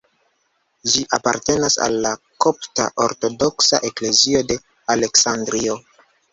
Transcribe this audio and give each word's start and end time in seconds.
Ĝi 0.93 1.03
apartenas 1.17 1.75
al 1.89 1.99
la 2.07 2.15
Kopta 2.47 2.89
Ortodoksa 3.07 3.83
Eklezio 3.93 4.45
de 4.51 4.61
Aleksandrio. 4.99 5.81